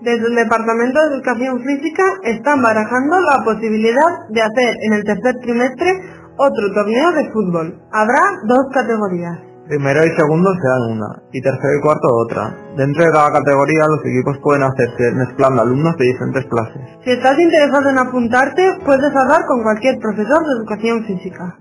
[0.00, 5.34] Desde el Departamento de Educación Física están barajando la posibilidad de hacer en el tercer
[5.42, 5.90] trimestre
[6.36, 7.82] otro torneo de fútbol.
[7.90, 9.38] Habrá dos categorías.
[9.66, 12.56] Primero y segundo serán una, y tercero y cuarto otra.
[12.76, 16.80] Dentro de cada categoría los equipos pueden hacerse mezclando alumnos de diferentes clases.
[17.04, 21.58] Si estás interesado en apuntarte, puedes hablar con cualquier profesor de educación física.